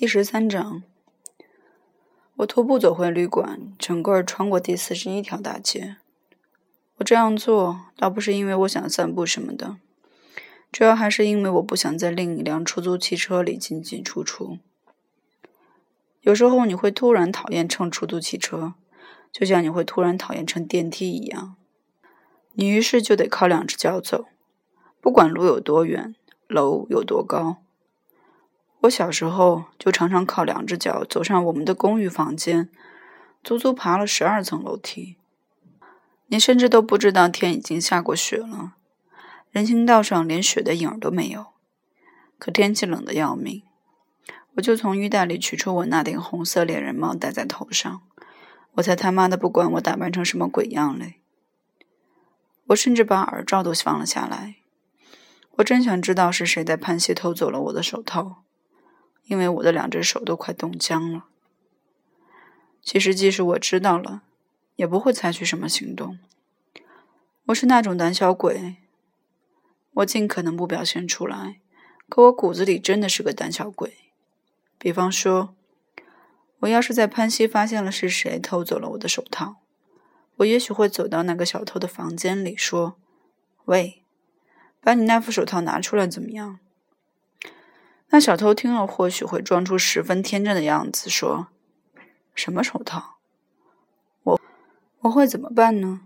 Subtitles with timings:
[0.00, 0.84] 第十三章，
[2.36, 5.96] 我徒步走回旅馆，整个穿过第四十一条大街。
[6.98, 9.78] 我这样做倒不是因为我想散步什么的，
[10.70, 14.58] 主要还是因为我不想在另一辆出租汽车里进进出出。
[16.20, 18.74] 有时候你会突然讨厌乘出租汽车，
[19.32, 21.56] 就像你会突然讨厌乘电梯一样。
[22.52, 24.26] 你于是就得靠两只脚走，
[25.00, 26.14] 不管路有多远，
[26.46, 27.56] 楼有多高。
[28.82, 32.68] 我小时候就常常靠两只脚走上我们的公寓房间，
[33.42, 35.16] 足足爬了十二层楼梯。
[36.28, 38.74] 你甚至都不知道天已经下过雪了，
[39.50, 41.46] 人行道上连雪的影儿都没有。
[42.38, 43.62] 可天气冷得要命，
[44.54, 48.02] 我就从衣袋里取出我那顶红色猎人帽戴在头上。
[48.74, 51.14] 我才他妈的不管我打扮成什么鬼样嘞！
[52.66, 54.56] 我甚至把耳罩都放了下来。
[55.56, 58.44] 我真想知道是谁在潘西偷走了我的手套。
[59.28, 61.26] 因为我的两只手都快冻僵了。
[62.82, 64.22] 其实，即使我知道了，
[64.76, 66.18] 也不会采取什么行动。
[67.46, 68.76] 我是那种胆小鬼，
[69.92, 71.60] 我尽可能不表现出来，
[72.08, 73.98] 可我骨子里真的是个胆小鬼。
[74.78, 75.54] 比方说，
[76.60, 79.56] 我要是在潘西发现了是谁偷走了我的手套，
[80.36, 82.96] 我也许会走到那个小偷的房间里，说
[83.66, 84.02] ：“喂，
[84.80, 86.60] 把你那副手套拿出来，怎么样？”
[88.10, 91.48] 那小偷听了，或许会装出十分天真的样子，说
[92.34, 93.18] ：“什么手套？
[94.22, 94.40] 我
[95.00, 96.00] 我会怎么办呢？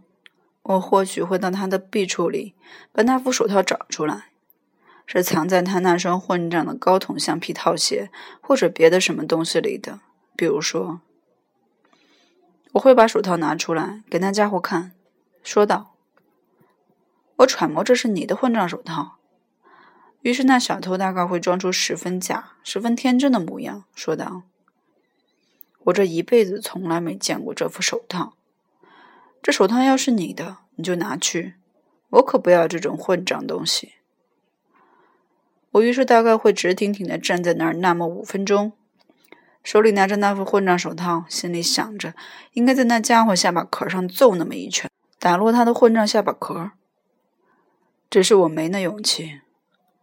[0.62, 2.54] 我或许会到他的壁橱里
[2.92, 4.30] 把那副手套找出来，
[5.06, 10.00] 是藏在他那双混账的高筒橡皮套鞋，或者别的什么东西里的。
[10.34, 11.00] 比如说，
[12.72, 14.90] 我会把手套拿出来给那家伙看，
[15.44, 15.94] 说道
[17.38, 19.18] ：‘我揣摩这是你的混账手套。’”
[20.22, 24.42] 于是，那小偷大概会装出十分假、十分天真的模样，说道
[25.84, 28.34] ：“我这一辈子从来没见过这副手套。
[29.42, 31.54] 这手套要是你的，你就拿去，
[32.10, 33.94] 我可不要这种混账东西。”
[35.72, 38.72] 我于是大概会直挺挺的站在那儿那么五分钟，
[39.64, 42.14] 手里拿着那副混账手套，心里想着
[42.52, 44.88] 应该在那家伙下巴壳上揍那么一拳，
[45.18, 46.70] 打落他的混账下巴壳。
[48.08, 49.40] 只是我没那勇气。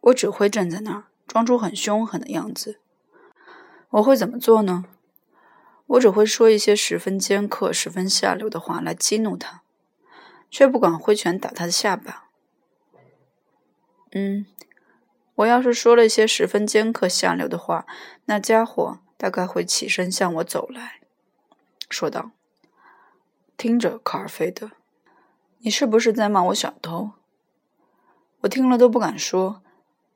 [0.02, 2.80] 我只会站在那儿，装出很凶狠的样子。
[3.90, 4.86] 我会怎么做呢？
[5.88, 9.64] 我只会说一些十分尖刻、十分下流的话来激怒他，
[10.52, 12.30] 却不敢挥拳打他的下巴。
[14.12, 14.46] 嗯，
[15.36, 17.88] 我要是说了一些十分尖刻、下流的话，
[18.26, 21.02] 那家伙大概会起身向我走来，
[21.90, 22.32] 说道
[23.58, 24.72] ：“听着，卡尔菲德，
[25.60, 27.12] 你是不是在骂我小偷？”
[28.42, 29.64] 我听了都不敢说。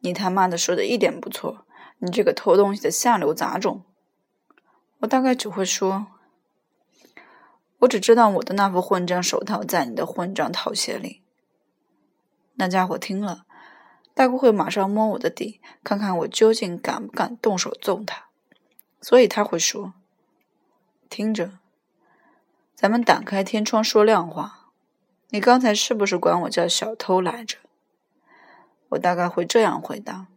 [0.03, 1.65] 你他妈的说的一点不错，
[1.99, 3.83] 你这个偷东西的下流杂种！
[4.99, 6.07] 我大概只会说，
[7.79, 11.21] 我只知道我的那副混账手套在你的混账套鞋里。
[12.55, 13.45] 那家伙听了，
[14.13, 18.25] 大概会马上摸我的底，看看我究竟敢不敢动手揍他。
[18.99, 19.93] 所以他会说
[21.09, 21.59] ：“听着，
[22.75, 24.69] 咱们打开天窗说亮话。
[25.29, 27.59] 你刚才是不是管我叫小偷来着？”
[28.93, 30.27] 我大概会这样回答：“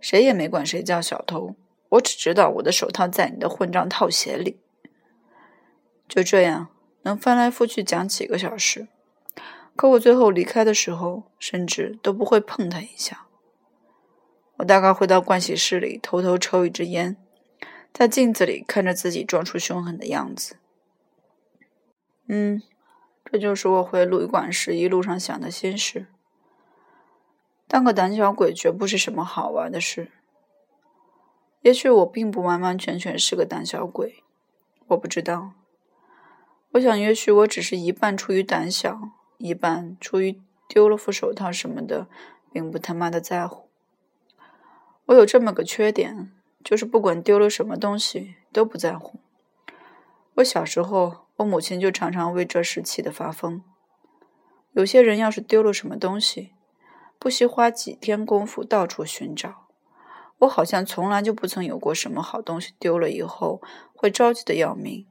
[0.00, 1.54] 谁也没管谁叫小偷，
[1.90, 4.60] 我只知道我的手套在你的混账套鞋里。”
[6.08, 6.68] 就这样，
[7.02, 8.88] 能翻来覆去讲几个小时。
[9.76, 13.26] 可我最后离开的时候，甚至都不会碰他一下。
[14.56, 17.16] 我大概会到盥洗室里偷偷抽一支烟，
[17.92, 20.56] 在镜子里看着自己装出凶狠的样子。
[22.26, 22.60] 嗯，
[23.30, 26.08] 这就是我回旅馆时一路上想的心事。
[27.68, 30.10] 当个胆小鬼绝不是什么好玩的事。
[31.60, 34.24] 也许我并不完完全全是个胆小鬼，
[34.88, 35.52] 我不知道。
[36.72, 42.06] 我想，也许我只是一半出于胆小，一半出于丢了副手套什么的，
[42.52, 43.68] 并不他妈的在乎。
[45.06, 46.32] 我有这么个缺点，
[46.64, 49.20] 就是不管丢了什么东西都不在乎。
[50.36, 53.62] 我小时候，我母亲就常常为这事气得发疯。
[54.72, 56.52] 有些人要是丢了什么东西，
[57.18, 59.66] 不惜花几天功夫到处寻找，
[60.38, 63.60] 我好像从来就不曾有过什么好东西丢了以后
[63.94, 65.06] 会着急的要命。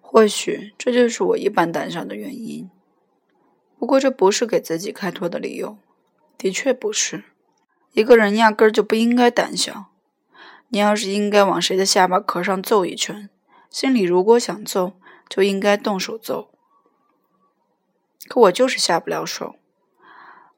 [0.00, 2.70] 或许这就是我一般胆小的原因。
[3.78, 5.78] 不过这不是给自己开脱的理由，
[6.36, 7.24] 的确不是。
[7.92, 9.86] 一个人压根儿就不应该胆小。
[10.68, 13.28] 你要是应该往谁的下巴壳上揍一拳，
[13.70, 14.94] 心里如果想揍，
[15.28, 16.50] 就应该动手揍。
[18.28, 19.56] 可我就是下不了手。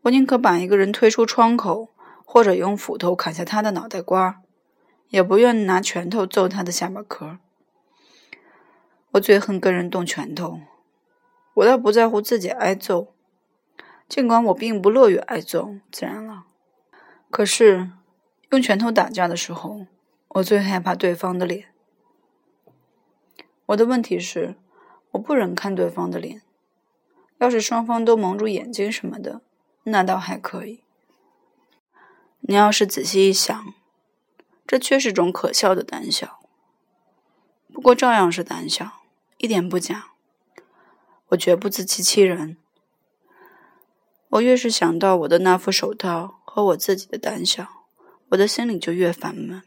[0.04, 1.88] 我宁可把一个人推出窗口，
[2.24, 4.42] 或者用斧头砍下他的脑袋瓜，
[5.08, 7.38] 也不愿拿拳头揍他的下巴壳。
[9.12, 10.60] 我最恨跟人动拳头，
[11.54, 13.14] 我倒不在乎自己挨揍，
[14.06, 16.44] 尽管我并不乐于挨揍，自然了。
[17.30, 17.90] 可是
[18.50, 19.86] 用拳头打架的时候，
[20.28, 21.68] 我最害怕对方的脸。
[23.66, 24.56] 我的问题是，
[25.12, 26.42] 我不忍看对方的脸。
[27.38, 29.40] 要是双方都蒙住眼睛什么的，
[29.84, 30.80] 那倒还可以。
[32.40, 33.72] 你要是仔细一想，
[34.66, 36.40] 这却是种可笑的胆小。
[37.72, 39.02] 不过照样是胆小，
[39.38, 40.10] 一点不假。
[41.28, 42.58] 我绝不自欺欺人。
[44.28, 47.86] 我越是想到我的那副手套和我自己的胆小，
[48.28, 49.62] 我的心里就越烦闷。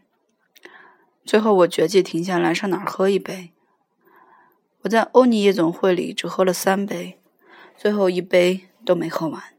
[1.26, 3.52] 最后，我决计停下来上哪儿喝一杯。
[4.82, 7.20] 我在欧尼夜总会里只喝了三杯，
[7.76, 9.57] 最后一杯都没喝完。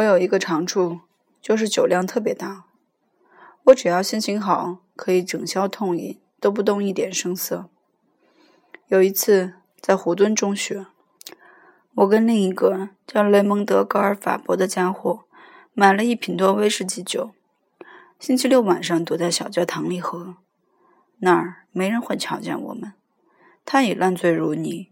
[0.00, 1.00] 我有一个长处。
[1.42, 2.66] 就是酒量特别大，
[3.64, 7.70] 我只要心情好，可以整宵痛饮，都不动一点声色。
[8.88, 10.84] 有一次在湖墩中学，
[11.94, 15.24] 我跟另一个叫雷蒙德·高尔法伯的家伙
[15.72, 17.30] 买了一品多威士忌酒，
[18.18, 20.36] 星期六晚上躲在小教堂里喝，
[21.20, 22.92] 那儿没人会瞧见我们。
[23.64, 24.90] 他已烂醉如泥，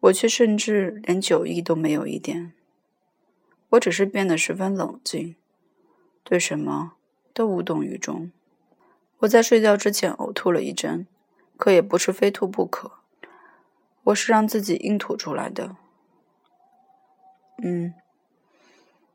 [0.00, 2.52] 我却甚至连酒意都没有一点，
[3.70, 5.36] 我只是变得十分冷静。
[6.22, 6.92] 对什么
[7.32, 8.32] 都无动于衷。
[9.18, 11.06] 我在睡觉之前呕吐了一阵，
[11.56, 12.92] 可也不是非吐不可。
[14.04, 15.76] 我是让自己硬吐出来的。
[17.62, 17.94] 嗯，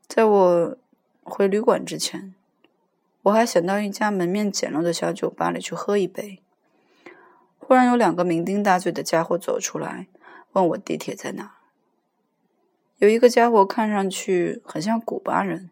[0.06, 0.76] 在我
[1.22, 2.34] 回旅馆之前，
[3.22, 6.40] 我还想到一家门面简陋的小酒吧里去喝一杯。
[7.58, 10.08] 忽然有两个酩酊大醉的家伙走出来，
[10.52, 11.54] 问我地铁在哪。
[13.02, 15.68] 有一个家伙看上去很像古巴人。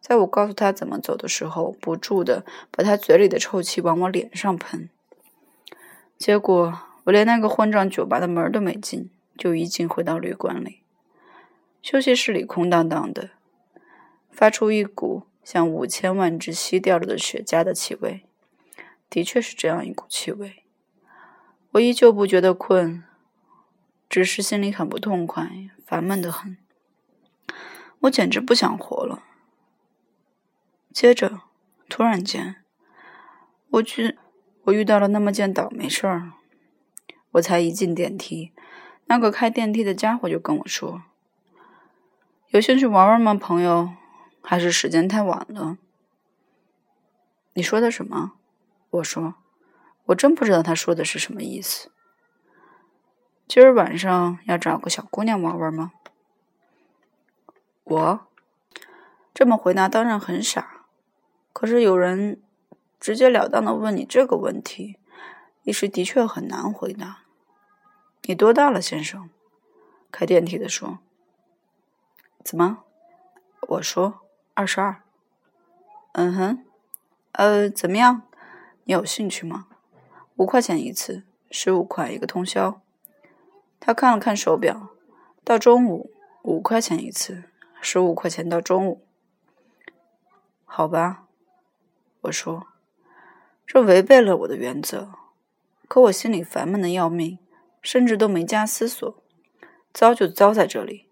[0.00, 4.90] 在我告诉他怎么走的时候，不住的把他嘴里的臭气往我脸上喷。
[6.16, 10.80] 结果我连那个混账酒吧的门都没进，就一进回到旅馆里。
[11.80, 13.30] 休息室里空荡荡的，
[14.32, 18.24] 发出一股像五千万只吸掉了的雪茄的气味。
[19.08, 20.64] 的确是这样一股气味。
[21.70, 23.04] 我依旧不觉得困，
[24.08, 25.48] 只是心里很不痛快，
[25.88, 26.58] 烦闷的很。
[28.00, 29.22] 我简直不想活了。
[30.92, 31.40] 接着，
[31.88, 32.56] 突然间，
[33.70, 34.18] 我去，
[34.64, 36.32] 我遇到了那么件倒霉事儿。
[37.32, 38.52] 我才一进电梯，
[39.06, 41.04] 那个开电梯的家伙就跟我说
[42.52, 43.94] ：“有兴趣玩玩吗，朋友？
[44.42, 45.78] 还是时间太晚了？”
[47.54, 48.32] 你说的什么？
[48.90, 49.36] 我说
[50.04, 51.90] ：“我真不知道他说的是什么意思。”
[53.48, 55.92] 今儿晚上要找个小姑娘玩玩吗？
[57.82, 58.26] 我
[59.32, 60.84] 这么回答当然很傻。
[61.54, 62.42] 可是有人
[63.00, 64.98] 直截了当的问你这个问题，
[65.62, 67.20] 一时的确很难回答。
[68.24, 69.30] 你多大了，先生？
[70.12, 70.98] 开电梯的说。
[72.44, 72.84] 怎么？
[73.62, 74.20] 我说
[74.52, 75.02] 二十二。
[76.12, 76.64] 嗯哼。
[77.32, 78.24] 呃，怎么样？
[78.84, 79.68] 你有兴趣吗？
[80.36, 82.82] 五块钱一次，十五块一个通宵。
[83.80, 84.90] 他看了看手表，
[85.44, 87.44] 到中午五块钱一次，
[87.80, 89.06] 十五块钱到中午。
[90.64, 91.24] 好吧。
[92.22, 92.66] 我说
[93.64, 95.12] ：“这违背了我的原则，
[95.86, 97.38] 可我心里烦闷的要命，
[97.80, 99.22] 甚至都没加思索，
[99.94, 101.06] 糟就糟在这里。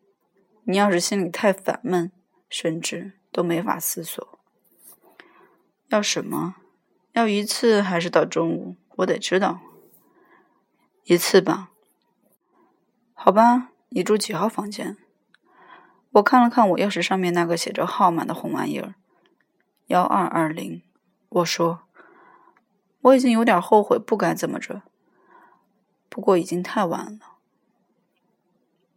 [0.64, 2.10] 你要是心里太烦闷，
[2.50, 4.38] 甚至都没法思索，
[5.88, 6.56] 要什么？
[7.12, 8.74] 要一次还是到中午？
[8.96, 9.60] 我得知道。
[11.04, 11.70] 一次吧。
[13.26, 14.96] 好吧，你住几号房间？
[16.12, 18.94] 我看了看我钥匙上面那个写着号码的红玩意儿，
[19.86, 20.80] 幺二二零。”
[21.30, 21.80] 我说
[23.02, 24.82] ：“我已经有点后悔，不该这么着。
[26.08, 27.38] 不过已经太晚了。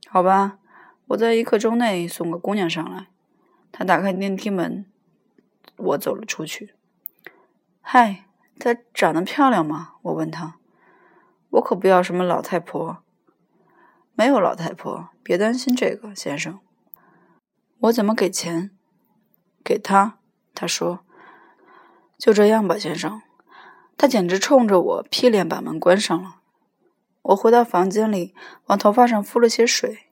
[0.06, 0.60] 好吧，
[1.08, 3.08] 我在一刻钟内送个姑娘上来。”
[3.74, 4.86] 她打开电梯门，
[5.76, 6.76] 我走了出去。
[7.82, 8.26] 嗨，
[8.60, 9.96] 她长得漂亮吗？
[10.04, 10.58] 我问她。
[11.50, 13.02] 我可不要什么老太婆。
[14.20, 16.60] 没有老太婆，别担心这个，先生。
[17.80, 18.72] 我怎么给钱？
[19.64, 20.20] 给他。
[20.54, 21.06] 他说。
[22.18, 23.22] 就这样吧，先生。
[23.96, 26.42] 他简直冲着我屁脸把门关上了。
[27.22, 28.36] 我回到房间里，
[28.66, 30.10] 往头发上敷了些水，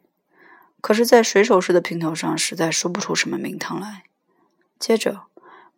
[0.79, 4.03] 可是，在水手式的平头上实在说不出什么名堂来。
[4.79, 5.23] 接着，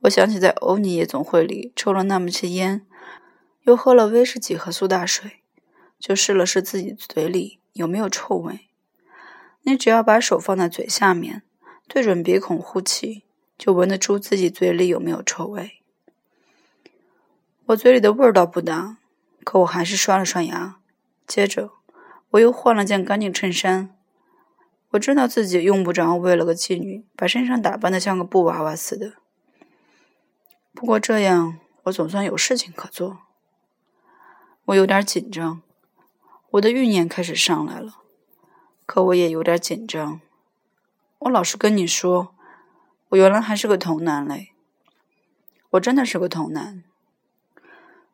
[0.01, 2.85] 我想起在欧尼夜总会里抽了那么些烟，
[3.63, 5.41] 又喝了威士忌和苏打水，
[5.97, 8.69] 就试了试自己嘴里有没有臭味。
[9.61, 11.43] 你只要把手放在嘴下面，
[11.87, 13.23] 对准鼻孔呼气，
[13.57, 15.81] 就闻得出自己嘴里有没有臭味。
[17.67, 18.97] 我嘴里的味儿倒不大，
[19.43, 20.79] 可我还是刷了刷牙。
[21.27, 21.71] 接着，
[22.31, 23.95] 我又换了件干净衬衫。
[24.91, 29.13] 我知道自己用不着为了个妓女把身上打扮的像个布娃娃似的。
[30.73, 33.19] 不过这样，我总算有事情可做。
[34.65, 35.61] 我有点紧张，
[36.51, 37.97] 我的欲念开始上来了。
[38.85, 40.19] 可我也有点紧张。
[41.19, 42.33] 我老实跟你说，
[43.09, 44.49] 我原来还是个童男嘞。
[45.71, 46.83] 我真的是个童男。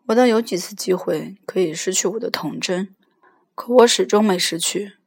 [0.07, 2.93] 我倒有几次机会可以失去我的童真，
[3.55, 4.97] 可我始终没失去。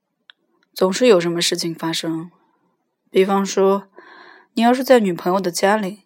[0.72, 2.30] 总是有什么事情发生，
[3.10, 3.88] 比方说，
[4.54, 6.04] 你要是在女朋友的家里，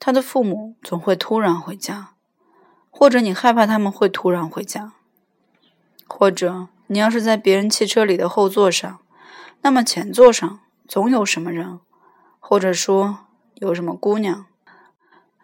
[0.00, 2.14] 她的父母总会突然回家，
[2.90, 4.94] 或者你害怕他们会突然回家，
[6.06, 9.00] 或者你要是在别人汽车里的后座上，
[9.62, 11.80] 那么前座上总有什么人，
[12.40, 13.18] 或者说
[13.54, 14.46] 有什么姑娘，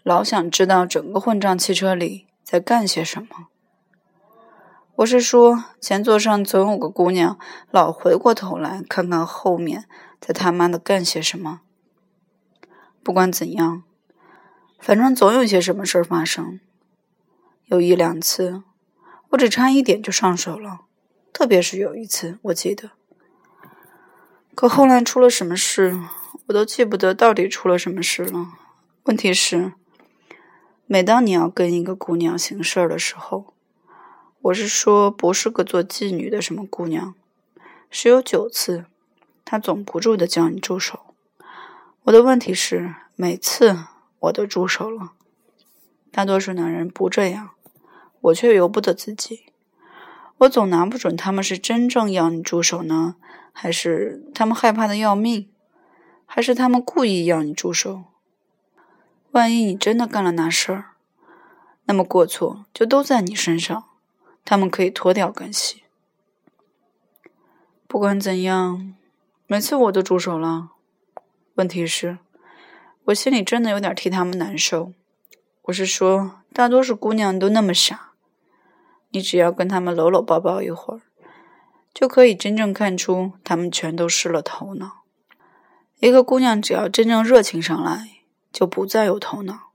[0.02, 2.26] 老想知道整个混账汽车里。
[2.42, 3.46] 在干些什么？
[4.96, 7.38] 我是说，前座上总有个姑娘，
[7.70, 9.84] 老回过头来看看后面
[10.20, 11.60] 在他妈的干些什么。
[13.04, 13.84] 不管怎样，
[14.80, 16.58] 反正总有些什么事儿发生。
[17.66, 18.64] 有一两次，
[19.30, 20.82] 我只差一点就上手了，
[21.32, 22.90] 特别是有一次，我记得。
[24.54, 25.99] 可后来出了什么事，
[26.46, 28.52] 我都记不得到底出了什么事了。
[29.04, 29.72] 问题是。
[30.92, 33.54] 每当你要跟一个姑娘行事的时候，
[34.40, 37.14] 我是说不是个做妓女的什么姑娘，
[37.88, 38.87] 十有九次，
[39.44, 41.14] 她总不住的叫你住手。
[42.02, 43.84] 我的问题是，每次
[44.18, 45.12] 我都住手了。
[46.10, 47.50] 大多数男人不这样，
[48.20, 49.46] 我却由不得自己。
[50.38, 53.16] 我总拿不准他们是真正要你住手呢，
[53.52, 55.50] 还是他们害怕的要命，
[56.24, 58.04] 还是他们故意要你住手。
[59.32, 60.84] 万一你真的干了那事儿，
[61.84, 63.84] 那么过错就都在你身上，
[64.44, 65.84] 他们可以脱掉干系。
[67.86, 68.94] 不管怎样，
[69.46, 70.70] 每次我都住手了。
[71.56, 72.18] 问题是，
[73.04, 74.92] 我心里真的有点替他们难受。
[75.62, 78.09] 我是说，大多数姑娘都那么傻，
[79.10, 81.02] 你只要跟他们搂搂抱抱一会儿，
[81.92, 85.02] 就可以真正看出他们全都失了头脑。
[85.98, 88.16] 一个姑娘只要真正热情上来。
[88.52, 89.70] 就不再有头脑。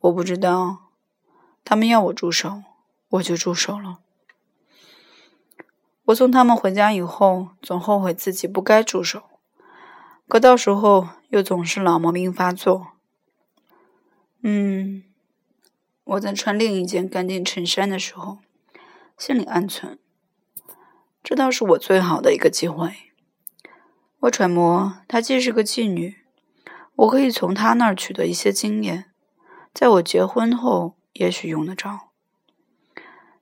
[0.00, 0.90] 我不知道，
[1.64, 2.64] 他们要我住手，
[3.08, 4.00] 我就住手了。
[6.06, 9.22] 我送他们回家以后，总后悔自己不该住手，
[10.26, 12.88] 可到时候又总是老毛病发作。
[14.42, 15.04] 嗯，
[16.06, 18.38] 我在穿另一件干净衬衫的时候，
[19.18, 19.98] 心里暗存，
[21.20, 22.92] 这倒是我最好的一个机会。
[24.20, 26.18] 我揣摩，她既是个妓女。
[26.94, 29.06] 我可以从她那儿取得一些经验，
[29.74, 32.10] 在我结婚后也许用得着。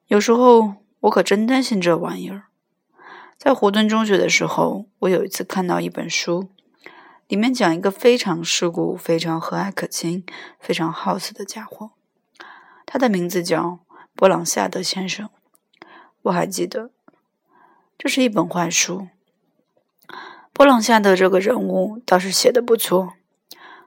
[0.06, 2.44] 有时候我可真担心这玩意儿。
[3.36, 6.48] 在湖顿中学的时候，我有一次看到一本书，
[7.28, 10.24] 里面讲一个非常世故、非常和蔼可亲、
[10.58, 11.90] 非常好色的家伙，
[12.94, 13.80] 他的名字叫
[14.14, 15.28] 波朗夏德先生。
[16.22, 16.92] 我还记得，
[17.98, 19.08] 这是一本坏书。
[20.52, 23.14] 波朗夏德这个人物倒是写的不错。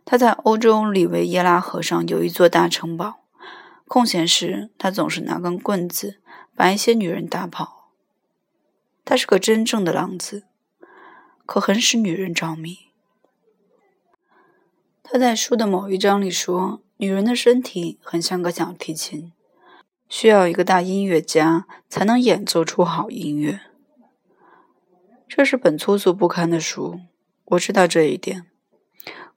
[0.04, 3.22] 他在欧洲里维耶拉河上有一座大城堡，
[3.88, 6.20] 空闲时他总是拿根棍子
[6.54, 7.94] 把一些女人打跑。
[9.06, 10.44] 他是个真正的浪子，
[11.46, 12.90] 可很使女人着迷。
[15.02, 19.32] 他在书的某一章里说，女人的身体很像个小提琴，
[20.10, 23.62] 需要一个大音乐家才能演奏出好音乐。
[25.28, 27.02] 这是本粗俗不堪的书，
[27.46, 28.48] 我知道这一点。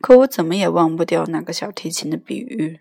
[0.01, 2.81] 可我怎么也忘不掉那个小提琴的比喻。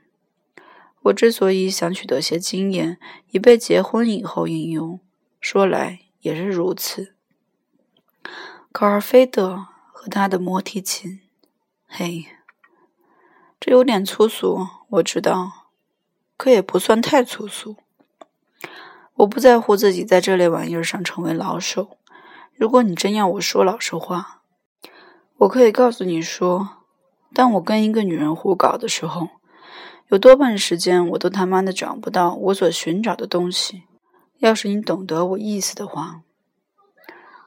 [1.04, 2.98] 我之所以想取得些经验，
[3.32, 5.02] 以备结婚以后应用，
[5.42, 7.16] 说来也是如此。
[8.72, 11.20] 可尔菲德和他的摩提琴，
[11.86, 12.28] 嘿，
[13.60, 15.68] 这有点粗俗，我知道，
[16.38, 17.76] 可也不算太粗俗。
[19.16, 21.98] 我不在乎自己在这类玩意儿上成为老手。
[22.56, 24.42] 如果你真要我说老实话，
[25.40, 26.78] 我可以告诉你说。
[27.32, 29.28] 当我跟一个女人胡搞的时候，
[30.08, 33.84] 有多半时间我都他妈的找不到我所寻找的东西。
[34.40, 36.22] 要是你懂得我意思的话，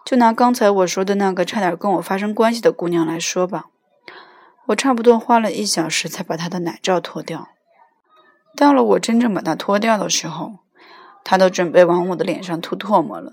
[0.05, 3.71] 就拿刚才我说的那个差点跟我发生关系的姑娘来说吧，
[4.67, 7.49] 我差不多花了一小时才把他的奶罩脱掉。
[8.57, 10.59] 到了我真正把它脱掉的时候，
[11.25, 13.33] 他都准备往我的脸上吐唾沫了。